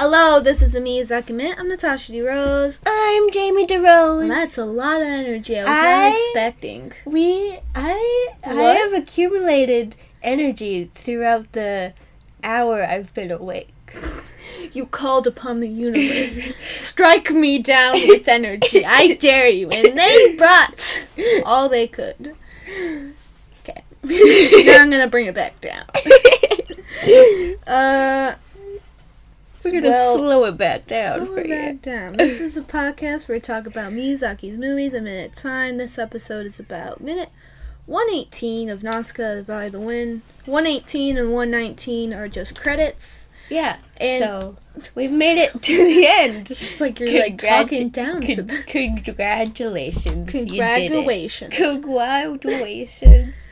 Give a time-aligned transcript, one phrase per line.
[0.00, 1.58] Hello, this is a Miyazaki Minute.
[1.58, 2.78] I'm Natasha DeRose.
[2.86, 4.18] I'm Jamie DeRose.
[4.20, 5.58] Well, that's a lot of energy.
[5.58, 6.92] I was I- not expecting.
[7.04, 8.56] we I what?
[8.56, 11.94] I have accumulated energy throughout the
[12.44, 13.74] hour I've been awake.
[14.72, 16.40] You called upon the universe.
[16.74, 18.84] Strike me down with energy.
[18.84, 19.68] I dare you.
[19.70, 21.06] And they brought
[21.44, 22.34] all they could.
[22.68, 23.82] Okay.
[24.04, 25.84] now I'm gonna bring it back down.
[27.66, 28.34] Uh,
[29.72, 31.54] We're gonna well, slow it back down slow for it you.
[31.54, 32.12] back down.
[32.14, 35.76] This is a podcast where we talk about Miyazaki's movies a minute at a time.
[35.76, 37.30] This episode is about minute
[37.86, 40.22] 118 of Nausicaa by the Wind.
[40.46, 43.26] 118 and 119 are just credits.
[43.50, 43.78] Yeah.
[43.98, 44.56] And- so
[44.94, 46.46] we've made it to the end.
[46.48, 48.62] Just like you're like Congratu- talking down to them.
[48.66, 50.34] congratulations.
[50.34, 50.90] You did it.
[50.92, 51.54] Congratulations.
[51.56, 53.48] Congratulations.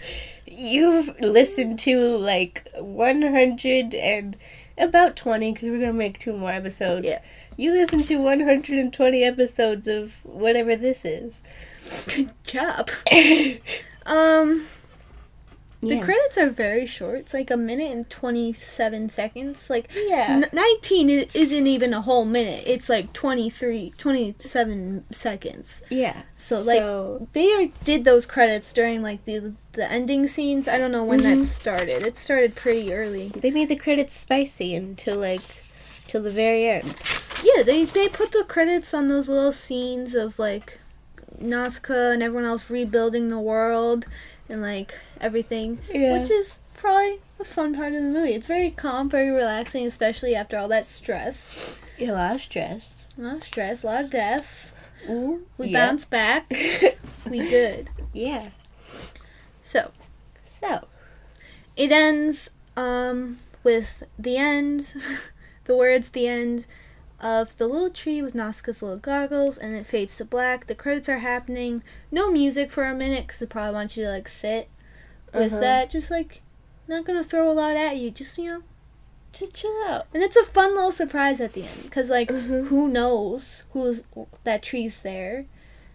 [0.47, 4.37] You've listened to like 100 and
[4.79, 7.07] about 20 because we're going to make two more episodes.
[7.07, 7.21] Yeah.
[7.57, 11.43] You listen to 120 episodes of whatever this is.
[12.15, 12.91] Good job.
[14.07, 14.65] Um,
[15.89, 16.03] the Yeah.
[16.05, 17.19] credits are very short.
[17.21, 19.71] It's like a minute and 27 seconds.
[19.71, 20.27] Like, Yeah.
[20.43, 22.65] n- 19 isn't even a whole minute.
[22.67, 25.83] It's like 23, 27 seconds.
[25.91, 26.23] Yeah.
[26.37, 30.69] So, like, so, they are, did those credits during, like, the the ending scenes.
[30.69, 31.41] I don't know when Mhm.
[31.41, 32.03] that started.
[32.03, 33.31] It started pretty early.
[33.39, 35.43] they made the credits spicy until like
[36.09, 36.95] till the very end.
[37.45, 40.79] Yeah, they, they put the credits on those little scenes of, like,
[41.39, 44.07] Nausicaa and everyone else rebuilding the world
[44.49, 45.79] and, like, everything.
[45.93, 46.19] Yeah.
[46.19, 48.33] which is probably a fun part of the movie.
[48.35, 51.81] It's very calm, very relaxing, especially after all that stress.
[51.99, 53.05] a lot of stress.
[53.19, 54.75] A lot of stress, a lot of death.
[55.09, 55.47] Ooh.
[55.59, 55.87] We yeah.
[55.87, 56.49] bounced back.
[57.31, 57.91] we did.
[58.13, 58.51] yeah.
[59.63, 59.91] So
[60.45, 60.87] So,
[61.77, 64.95] it ends um, with the end,
[65.65, 66.67] the words "the end"
[67.21, 70.67] of the little tree with Nausicaa's little goggles, and it fades to black.
[70.67, 71.83] The credits are happening.
[72.11, 74.69] No music for a minute because they probably want you to like sit
[75.33, 75.61] with Uh-huh.
[75.61, 75.91] that.
[75.91, 76.43] Just like
[76.89, 78.11] not gonna throw a lot at you.
[78.11, 78.63] Just you know
[79.33, 80.07] just chill out.
[80.15, 82.69] And it's a fun little surprise at the end because, like, Mhm.
[82.69, 84.03] who knows who's
[84.45, 85.45] that tree's there?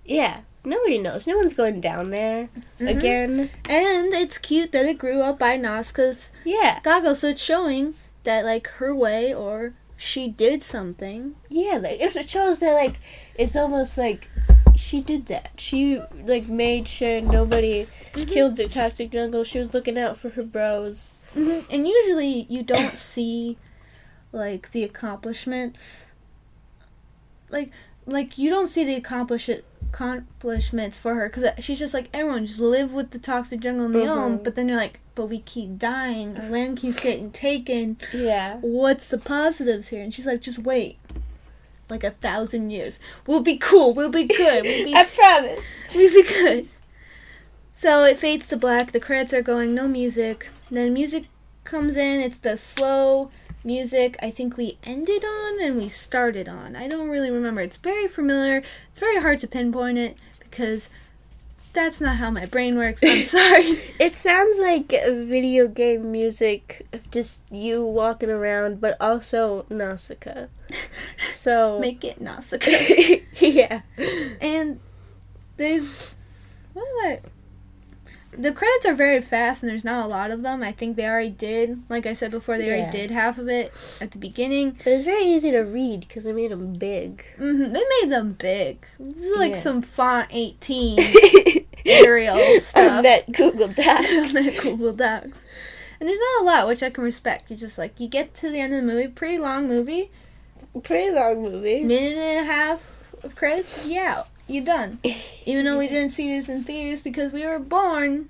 [0.06, 0.42] Yeah.
[0.64, 1.26] Nobody knows.
[1.26, 2.88] No one's going down there Mhm.
[2.98, 3.50] again.
[3.68, 6.82] And it's cute that it grew up by Nausicaa's Yeah.
[6.84, 11.36] goggles, so it's showing that, like, her way or she did something.
[11.48, 13.00] Yeah, like it shows that like
[13.36, 14.30] it's almost like
[14.76, 15.52] she did that.
[15.58, 19.44] She like made sure nobody killed the toxic jungle.
[19.44, 21.18] She was looking out for her bros.
[21.36, 23.60] hmm And usually you don't see,
[24.32, 26.12] like, the accomplishments.
[27.52, 27.72] Like,
[28.08, 29.50] like you don't see the accomplish
[29.94, 33.92] accomplishments for her because she's just like everyone just live with the toxic jungle on
[33.94, 34.44] their own Mhm.
[34.44, 38.58] but then you're like but we keep dying our land keeps getting taken Yeah.
[38.62, 40.02] what's the positives here?
[40.02, 40.98] And she's like, just wait.
[41.90, 42.98] Like a thousand years.
[43.28, 43.94] We'll be cool.
[43.94, 44.64] We'll be good.
[44.64, 45.60] We'll be, I promise.
[45.94, 46.68] we'll be good.
[47.74, 48.94] So it fades to black.
[48.94, 50.50] The credits are going, no music.
[50.72, 51.26] Then music
[51.66, 52.22] comes in.
[52.22, 53.30] It's the slow
[53.64, 56.76] music I think we ended on and we started on.
[56.76, 57.62] I don't really remember.
[57.62, 58.64] It's very familiar.
[58.92, 60.90] It's very hard to pinpoint it because
[61.74, 63.02] that's not how my brain works.
[63.04, 63.80] I'm sorry.
[64.00, 70.48] It sounds like video game music of just you walking around, but also Nausicaa.
[71.34, 73.22] So Make it Nausicaa.
[73.40, 73.82] yeah.
[74.40, 74.80] And
[75.58, 76.16] there's
[76.74, 77.20] what am I?
[78.38, 80.64] The credits are very fast, and there's not a lot of them.
[80.64, 82.78] I think they already did, like I said before, they Yeah.
[82.84, 84.72] already did half of it at the beginning.
[84.84, 87.26] But it's very easy to read because they made them big.
[87.38, 88.86] hmm They made them big.
[89.00, 89.60] This is like Yeah.
[89.60, 91.00] some font 18
[91.86, 93.88] Arial stuff On that Google Doc.
[94.00, 95.44] on that Google Docs.
[96.00, 97.50] And there's not a lot, which I can respect.
[97.52, 100.10] You just like you get to the end of the movie, pretty long movie,
[100.84, 101.84] Pretty long movie.
[101.84, 103.88] minute and a half of credits.
[103.88, 105.00] Yeah, you done.
[105.46, 108.30] Even though we didn't see this in theaters because we were born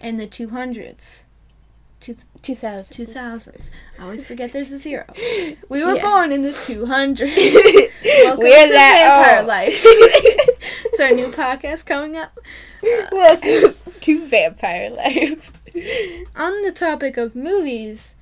[0.00, 1.22] in the 200s.
[2.00, 3.06] Two, 2000.
[3.06, 3.70] 2000s.
[3.98, 5.04] I always forget there's a zero.
[5.70, 6.02] We were Yeah.
[6.02, 7.18] born in the 200s.
[8.24, 9.46] Welcome We're to Vampire old.
[9.46, 9.80] Life.
[9.84, 12.36] it's our new podcast coming up.
[13.10, 15.52] Welcome to Vampire Life.
[16.36, 18.16] On the topic of movies,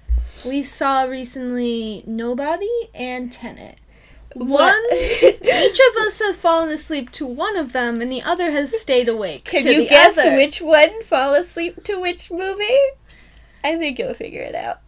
[0.46, 3.79] we saw recently Nobody and Tenet.
[4.34, 8.81] One, each of us have fallen asleep to one of them, and the other has
[8.81, 9.44] stayed awake.
[9.44, 10.37] Can you guess other.
[10.37, 12.79] which one fall asleep to which movie?
[13.64, 14.81] I think you'll figure it out.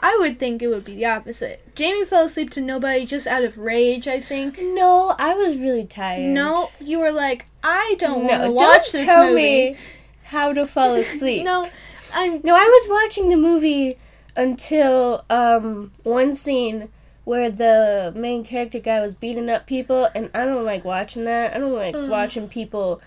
[0.00, 1.62] I would think it would be the opposite.
[1.74, 4.58] Jamie fell asleep to Nobody just out of rage, I think.
[4.60, 6.28] No, I was really tired.
[6.34, 9.34] No, you were like, I don't want to watch this tell movie.
[9.70, 9.76] me
[10.24, 11.44] how to fall asleep.
[11.44, 11.70] No,
[12.14, 12.40] I'm.
[12.44, 13.96] No, I was watching the movie
[14.36, 16.88] until um one scene
[17.26, 21.54] where the main character guy was beating up people, and I don't like watching that.
[21.54, 22.08] I don't like Ugh.
[22.08, 23.02] watching people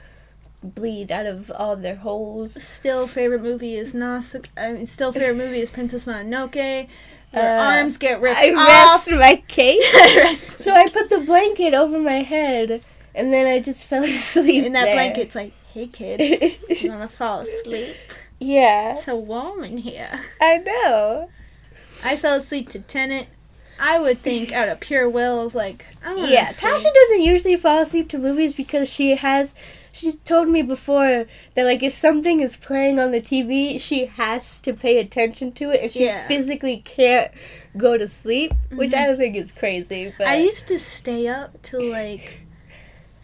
[0.61, 2.61] bleed out of all their holes.
[2.61, 4.45] Still, favorite movie is Nasu.
[4.57, 6.87] I mean, still favorite movie is Princess Mononoke.
[7.31, 9.07] Where Uh, arms get ripped I off.
[9.07, 9.85] rest my case.
[10.17, 12.81] Rest- so I put the blanket over my head,
[13.15, 14.65] and then I just fell asleep.
[14.65, 14.95] and that there.
[14.95, 16.19] blanket's like, "Hey kid,
[16.81, 17.95] you wanna fall asleep?
[18.39, 21.29] yeah, It's so warm in here." I know.
[22.03, 23.27] I fell asleep to Tenet.
[23.79, 26.47] I would think out of pure will of like, I Yeah.
[26.47, 29.53] Tasha doesn't usually fall asleep to movies because she has.
[29.91, 34.59] She's told me before that like if something is playing on the TV, she has
[34.59, 36.27] to pay attention to it, and she Yeah.
[36.27, 37.31] physically can't
[37.75, 39.03] go to sleep, which mm-hmm.
[39.03, 40.13] I don't think is crazy.
[40.17, 42.45] But I used to stay up to like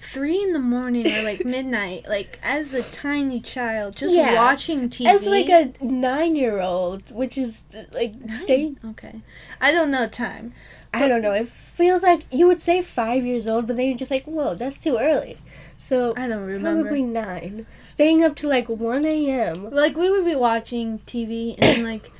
[0.05, 4.35] three in the morning or like midnight, like as a tiny child, just Yeah.
[4.35, 5.07] watching TV.
[5.07, 8.29] as like a nine-year-old, which is like Nine?
[8.29, 8.73] stay.
[8.91, 9.21] Okay,
[9.61, 10.53] I don't know time.
[10.93, 11.33] I don't know.
[11.33, 14.55] It feels like you would say five years old, but then you're just like, whoa,
[14.55, 15.35] that's too early.
[15.75, 16.83] So I don't remember.
[16.83, 17.65] probably nine.
[17.83, 19.69] Staying up to like one a.m.
[19.71, 22.11] Like we would be watching TV and like.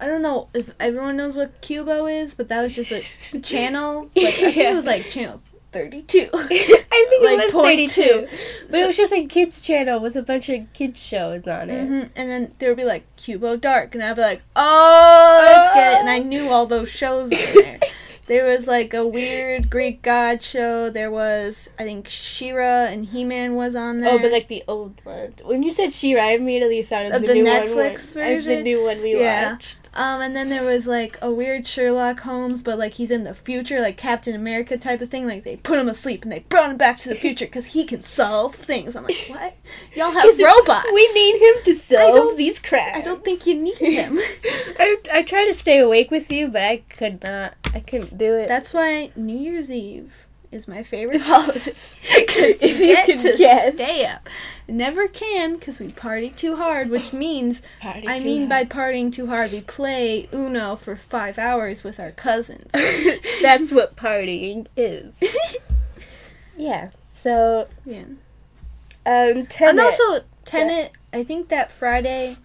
[0.00, 4.10] I don't know if everyone knows what Qubo is, but that was just a channel.
[4.16, 4.70] Like I think Yeah.
[4.72, 5.40] it was like channel
[5.72, 6.28] thirty-two.
[6.34, 6.82] I think
[7.24, 8.02] Like it was point 32.
[8.02, 8.28] two.
[8.70, 11.86] But it was just a kids channel with a bunch of kids shows on it.
[11.86, 15.74] hmm And then there would be like Qubo Dark, and I'd be like, oh, let's
[15.74, 15.98] get it.
[16.00, 17.78] And I knew all those shows on there.
[18.26, 20.90] there was like a weird Greek god show.
[20.90, 24.14] There was, I think, She-Ra and He Man was on there.
[24.14, 25.34] Oh, but like the old one.
[25.44, 28.32] When you said She-Ra, I immediately thought of, Of the, the new Netflix one.
[28.32, 29.52] Of the new one we Yeah.
[29.52, 29.81] watched.
[29.94, 33.34] Um, and then there was like a weird Sherlock Holmes, but like he's in the
[33.34, 35.26] future, like Captain America type of thing.
[35.26, 37.84] Like they put him asleep and they brought him back to the future because he
[37.84, 38.96] can solve things.
[38.96, 39.54] I'm like, what?
[39.94, 40.88] Y'all have robots.
[40.92, 42.96] We need him to solve these crimes.
[42.96, 44.18] I don't think you need him.
[44.78, 47.54] I, I tried to stay awake with you, but I could not.
[47.74, 48.48] I couldn't do it.
[48.48, 51.58] That's why New Year's Eve is my favorite holiday.
[52.32, 53.74] Because If you you get can to guess.
[53.74, 54.28] stay up.
[54.68, 58.68] Never can because we party too hard, which means, Party I mean hard.
[58.70, 62.70] by partying too hard, we play Uno for five hours with our cousins.
[63.42, 65.14] That's what partying is.
[66.56, 66.90] Yeah.
[67.04, 68.04] So, yeah.
[69.06, 69.60] um, Tenet.
[69.60, 72.36] And also, Tenet, I think that Friday.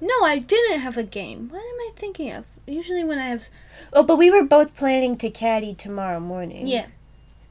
[0.00, 1.48] No, I didn't have a game.
[1.48, 2.44] What am I thinking of?
[2.66, 3.48] Usually when I have.
[3.92, 6.66] oh, but we were both planning to caddy tomorrow morning.
[6.66, 6.86] Yeah.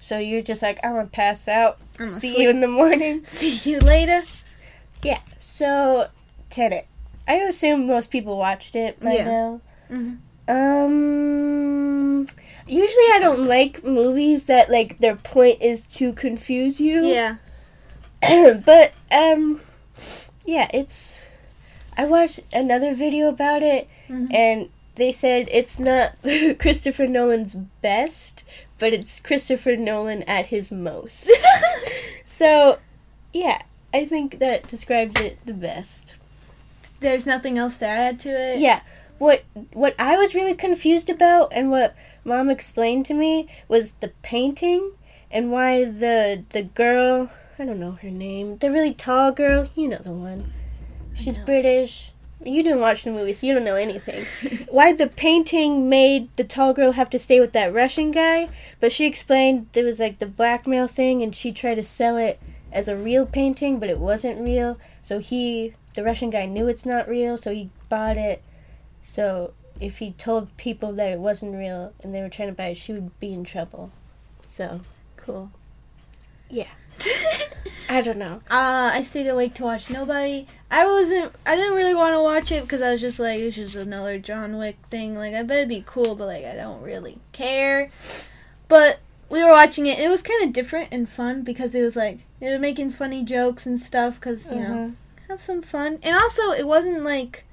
[0.03, 1.77] So you're just like, I'm gonna pass out.
[1.97, 2.37] I'm See asleep.
[2.43, 3.23] you in the morning.
[3.25, 4.23] See you later.
[5.01, 5.19] Yeah.
[5.39, 6.09] So,
[6.49, 6.87] Tenet.
[7.25, 9.23] I assume most people watched it by Yeah.
[9.23, 9.61] now.
[9.89, 10.17] Mhm.
[10.93, 12.27] Um.
[12.67, 17.05] Usually, I don't like movies that like their point is to confuse you.
[17.05, 17.35] Yeah.
[18.65, 19.61] but um,
[20.45, 21.19] yeah, it's.
[21.95, 24.33] I watched another video about it, Mhm.
[24.33, 26.13] and they said it's not
[26.59, 28.43] Christopher Nolan's best,
[28.83, 31.31] but it's Christopher Nolan at his most.
[32.25, 32.79] so,
[33.31, 33.61] yeah,
[33.93, 36.17] I think that describes it the best.
[36.99, 38.59] There's nothing else to add to it.
[38.59, 38.81] Yeah.
[39.19, 41.95] What what I was really confused about and what
[42.25, 44.91] mom explained to me was the painting
[45.31, 49.87] and why the the girl, I don't know her name, the really tall girl, you
[49.87, 50.51] know the one.
[51.13, 51.37] She's.
[51.37, 52.11] British.
[52.45, 54.65] You didn't watch the movie, so you don't know anything.
[54.69, 58.47] why the painting made the tall girl have to stay with that Russian guy,
[58.79, 62.39] but she explained it was like the blackmail thing and she tried to sell it
[62.71, 64.77] as a real painting, but it wasn't real.
[65.01, 68.43] So he, the Russian guy, knew it's not real, so he bought it.
[69.01, 72.67] So if he told people that it wasn't real and they were trying to buy
[72.67, 73.91] it, she would be in trouble.
[74.41, 74.81] So
[75.25, 75.51] Cool.
[76.49, 76.67] Yeah.
[77.93, 78.41] I don't know.
[78.49, 80.47] Uh, I stayed awake to watch Nobody.
[80.71, 81.31] I wasn't.
[81.45, 84.17] I didn't really want to watch it because I was just like, it's just another
[84.17, 85.15] John Wick thing.
[85.15, 87.91] Like, I bet it'd be cool, but like, I don't really care.
[88.67, 89.99] But we were watching it.
[89.99, 93.23] It was kind of different and fun because it was like they were making funny
[93.23, 94.15] jokes and stuff.
[94.19, 94.89] Because you know, Uh-huh.
[95.29, 95.99] have some fun.
[96.01, 97.45] And also, it wasn't like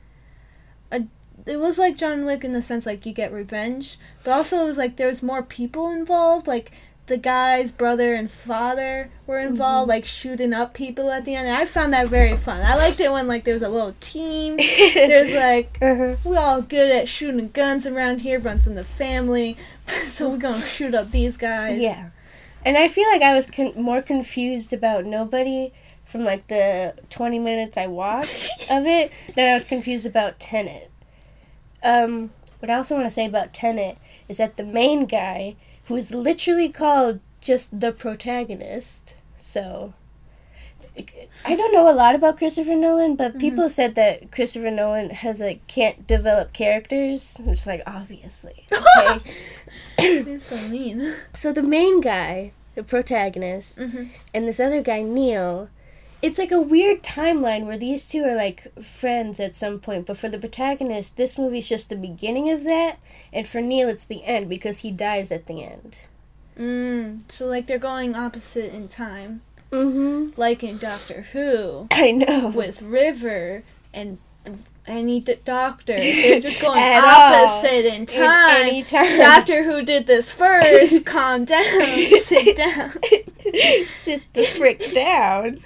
[0.90, 1.02] a.
[1.46, 4.66] It was like John Wick in the sense like you get revenge, but also it
[4.66, 6.46] was like there was more people involved.
[6.46, 6.72] Like
[7.10, 11.48] the guy's brother and father were involved, like shooting up people at the end.
[11.48, 12.62] And I found that very fun.
[12.64, 14.56] I liked it when like there was a little team.
[14.56, 16.14] There's like uh-huh.
[16.24, 19.56] we all good at shooting guns around here, runs in the family,
[20.04, 21.80] so we're gonna shoot up these guys.
[21.80, 22.10] Yeah.
[22.64, 25.72] And I feel like I was con- more confused about Nobody
[26.04, 30.92] from like the 20 minutes I watched of it than I was confused about Tenet.
[31.82, 33.98] Um, what I also want to say about Tenet
[34.28, 35.56] is that the main guy,
[35.90, 39.92] who is literally called just the protagonist, so
[41.46, 43.38] I don't know a lot about Christopher Nolan, but Mm-hmm.
[43.40, 47.36] people said that Christopher Nolan has like can't develop characters.
[47.38, 48.66] I'm just like obviously.
[49.98, 50.38] Okay.
[50.38, 51.14] So mean.
[51.34, 54.04] so the main guy, the protagonist, Mm-hmm.
[54.34, 55.68] and this other guy Neil,
[56.22, 60.06] it's like a weird timeline where these two are like friends at some point.
[60.06, 62.98] But for the protagonist, this movie's just the beginning of that,
[63.32, 65.98] and for Neil, it's the end because he dies at the end.
[66.58, 67.20] Mm.
[67.32, 70.38] So like they're going opposite in time, Mm-hmm.
[70.40, 72.48] like in Doctor Who I know.
[72.48, 73.62] with River
[73.94, 74.18] and
[74.86, 75.96] any d- doctor.
[75.98, 77.44] They're just going At all.
[77.44, 78.62] opposite in In time.
[78.62, 79.16] any time.
[79.18, 81.04] Doctor Who did this first.
[81.06, 81.62] Calm down.
[82.18, 82.90] Sit down.
[84.02, 85.60] Sit the frick down.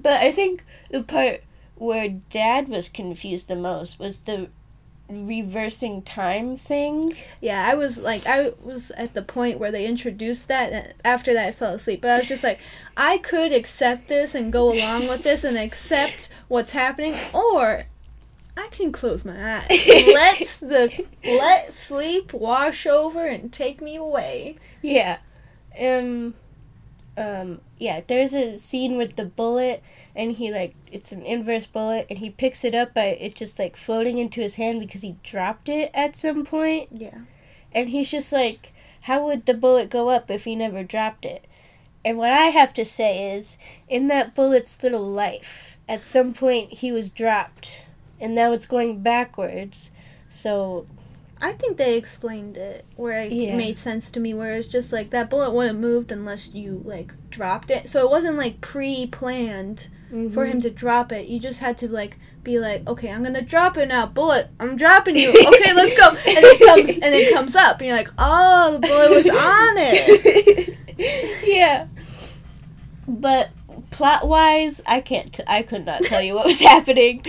[0.00, 1.42] But I think the part
[1.76, 4.48] where Dad was confused the most was the
[5.10, 7.14] reversing time thing.
[7.40, 10.72] Yeah, I was like, I was at the point where they introduced that.
[10.72, 12.02] And after that, I fell asleep.
[12.02, 12.60] But I was just like,
[12.96, 17.84] I could accept this and go along with this and accept what's happening, or
[18.56, 19.68] I can close my eyes.
[19.88, 24.56] let the let sleep wash over and take me away.
[24.82, 25.18] Yeah.
[25.80, 26.34] Um
[27.16, 29.82] um yeah, there's a scene with the bullet
[30.14, 33.58] and he like it's an inverse bullet and he picks it up by it just
[33.58, 36.88] like floating into his hand because he dropped it at some point.
[36.92, 37.18] Yeah.
[37.72, 41.44] And he's just like, how would the bullet go up if he never dropped it?
[42.04, 46.74] And what I have to say is, in that bullet's little life, at some point
[46.74, 47.82] he was dropped,
[48.18, 49.90] and now it's going backwards.
[50.28, 50.86] So,
[51.42, 53.56] I think they explained it where it Yeah.
[53.56, 54.34] made sense to me.
[54.34, 57.88] Where it's just like that bullet wouldn't moved unless you like dropped it.
[57.88, 59.88] So it wasn't like pre-planned.
[60.32, 60.60] for him mm-hmm.
[60.60, 61.28] to drop it.
[61.28, 64.48] You just had to like be like, okay, I'm gonna drop it now, bullet.
[64.58, 65.30] I'm dropping you.
[65.46, 66.08] Okay, let's go.
[66.10, 69.74] And it comes and it comes up, and you're like, oh, the bullet was on
[69.78, 70.76] it.
[71.46, 71.86] yeah.
[73.06, 73.50] But
[73.90, 75.32] plot wise, I can't.
[75.32, 77.22] T- I could not tell you what was happening.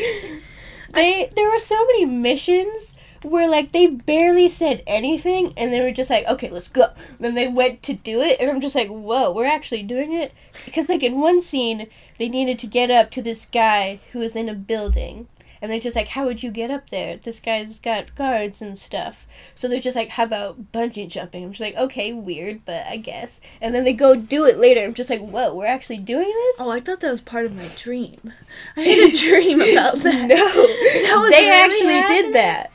[0.89, 5.91] They there were so many missions where like they barely said anything, and they were
[5.91, 8.89] just like, "Okay, let's go." then they went to do it, and I'm just like,
[8.89, 10.33] "Whoa, we're actually doing it!"
[10.65, 11.87] Because like in one scene,
[12.17, 15.27] they needed to get up to this guy who was in a building.
[15.63, 17.17] And they're just like, how would you get up there?
[17.17, 19.27] This guy's got guards and stuff.
[19.53, 21.43] So they're just like, how about bungee jumping?
[21.43, 23.39] I'm just like, okay, weird, but I guess.
[23.61, 24.81] And then they go do it later.
[24.81, 26.55] I'm just like, whoa, we're actually doing this?
[26.59, 28.33] Oh, I thought that was part of my dream.
[28.75, 30.27] I had a dream about that.
[30.29, 32.23] no, That was they really actually happening?
[32.23, 32.71] did that.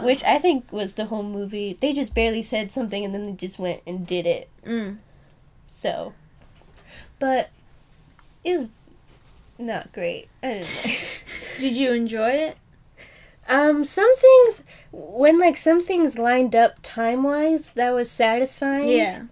[0.00, 1.76] Which I think was the whole movie.
[1.80, 4.48] They just barely said something and then they just went and did it.
[4.64, 4.98] Mm.
[5.66, 6.14] So,
[7.18, 7.50] but
[8.44, 8.70] it was
[9.58, 10.28] not great.
[10.42, 12.56] Did you enjoy it?
[13.48, 18.88] Um, some things when like some things lined up time wise, that was satisfying.
[18.88, 19.22] Yeah.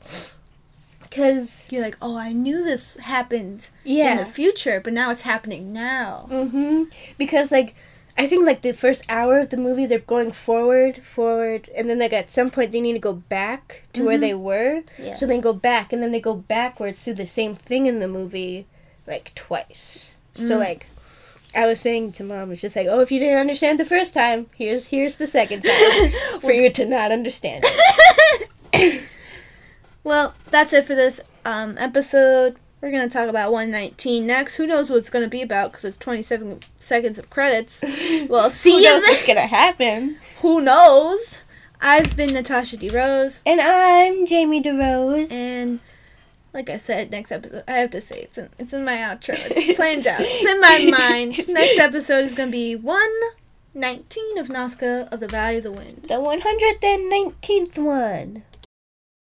[1.10, 5.72] Cause You're like, oh, I knew this happened in the future, but now it's happening
[5.72, 6.28] now.
[6.30, 6.84] mm-hmm.
[7.18, 7.74] Because like
[8.18, 11.98] I think like the first hour of the movie they're going forward, forward, and then
[11.98, 14.20] like at some point they need to go back to where Mhm.
[14.20, 14.82] they were.
[14.98, 15.14] Yeah.
[15.16, 18.08] So they go back and then they go backwards through the same thing in the
[18.08, 18.66] movie
[19.06, 20.10] like twice.
[20.34, 20.60] So Mm.
[20.60, 20.86] like
[21.54, 24.12] I was saying to mom, it's just like, oh, if you didn't understand the first
[24.14, 27.64] time, here's here's the second time for you to not understand.
[28.72, 29.00] it.
[30.02, 32.56] Well, that's it for this um, episode.
[32.80, 34.54] We're going to talk about 119 next.
[34.54, 37.84] Who knows what it's going to be about because it's 27 seconds of credits.
[38.28, 40.18] Well, see Who you knows what's gonna happen?
[40.40, 41.38] Who knows?
[41.80, 43.40] I've been Natasha DeRose.
[43.44, 45.32] And I'm Jamie DeRose.
[45.32, 45.80] And
[46.52, 49.36] like I said, next episode, I have to say, it's in, it's in my outro.
[49.56, 50.20] It's planned out.
[50.20, 51.48] It's in my mind.
[51.48, 56.02] Next episode is going to be 119 of Nausicaa of the Valley of the Wind.
[56.04, 58.42] the 119th one.